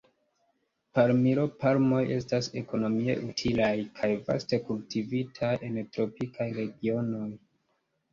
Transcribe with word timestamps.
Palmiro-palmoj 0.99 1.99
estas 2.15 2.47
ekonomie 2.61 3.15
utilaj, 3.27 3.69
kaj 3.99 4.09
vaste 4.29 4.59
kultivitaj 4.71 5.53
en 5.69 5.77
tropikaj 5.99 6.49
regionoj. 6.57 7.29